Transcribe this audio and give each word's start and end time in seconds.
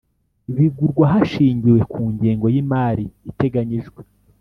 bigurwa 0.55 1.03
hashingiwe 1.13 1.79
ku 1.91 2.01
ngengo 2.13 2.45
y’imari 2.53 3.05
iteganyijwe 3.31 4.01